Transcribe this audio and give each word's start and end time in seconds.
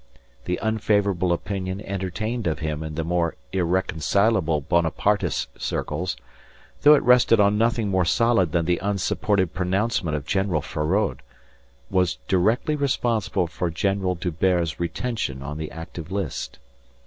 The 0.45 0.57
unfavourable 0.63 1.31
opinion 1.31 1.79
entertained 1.79 2.47
of 2.47 2.57
him 2.57 2.81
in 2.81 2.95
the 2.95 3.03
more 3.03 3.35
irreconcilable 3.53 4.61
Bonapartist 4.61 5.49
circles, 5.61 6.17
though 6.81 6.95
it 6.95 7.03
rested 7.03 7.39
on 7.39 7.55
nothing 7.59 7.87
more 7.89 8.03
solid 8.03 8.51
than 8.51 8.65
the 8.65 8.79
unsupported 8.79 9.53
pronouncement 9.53 10.17
of 10.17 10.25
General 10.25 10.63
Feraud, 10.63 11.21
was 11.91 12.17
directly 12.27 12.75
responsible 12.75 13.45
for 13.45 13.69
General 13.69 14.15
D'Hubert's 14.15 14.79
retention 14.79 15.43
on 15.43 15.59
the 15.59 15.69
active 15.69 16.11
list. 16.11 16.57